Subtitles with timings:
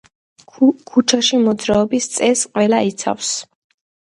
[0.91, 3.33] ქუჩაში მოძრაობის წესს ყველა იცავს.